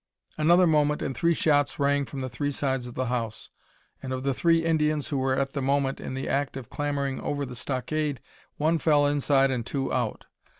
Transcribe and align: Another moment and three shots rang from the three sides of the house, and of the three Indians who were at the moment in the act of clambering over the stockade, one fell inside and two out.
Another 0.35 0.65
moment 0.65 1.03
and 1.03 1.15
three 1.15 1.35
shots 1.35 1.77
rang 1.77 2.05
from 2.05 2.21
the 2.21 2.27
three 2.27 2.51
sides 2.51 2.87
of 2.87 2.95
the 2.95 3.05
house, 3.05 3.51
and 4.01 4.11
of 4.11 4.23
the 4.23 4.33
three 4.33 4.65
Indians 4.65 5.09
who 5.09 5.19
were 5.19 5.35
at 5.37 5.53
the 5.53 5.61
moment 5.61 5.99
in 5.99 6.15
the 6.15 6.27
act 6.27 6.57
of 6.57 6.71
clambering 6.71 7.21
over 7.21 7.45
the 7.45 7.55
stockade, 7.55 8.19
one 8.57 8.79
fell 8.79 9.05
inside 9.05 9.51
and 9.51 9.63
two 9.63 9.93
out. 9.93 10.25